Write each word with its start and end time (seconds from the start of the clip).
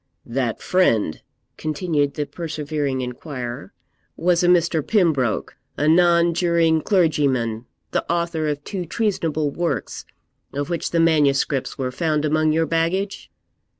'That 0.25 0.59
friend,' 0.63 1.21
continued 1.57 2.15
the 2.15 2.25
persevering 2.25 3.01
inquirer, 3.01 3.71
'was 4.17 4.41
a 4.43 4.47
Mr. 4.47 4.81
Pembroke, 4.81 5.57
a 5.77 5.87
nonjuring 5.87 6.81
clergyman, 6.81 7.67
the 7.91 8.03
author 8.11 8.47
of 8.47 8.63
two 8.63 8.83
treasonable 8.83 9.51
works, 9.51 10.03
of 10.53 10.71
which 10.71 10.89
the 10.89 10.99
manuscripts 10.99 11.77
were 11.77 11.91
found 11.91 12.25
among 12.25 12.51
your 12.51 12.65
baggage?' 12.65 13.29